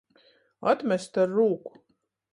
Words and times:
Atmest 0.71 1.19
ar 1.25 1.31
rūku. 1.37 1.77